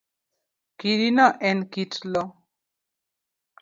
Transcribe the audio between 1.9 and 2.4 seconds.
loo